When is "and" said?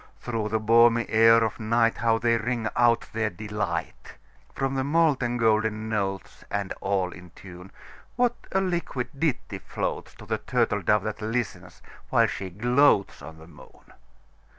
6.49-6.73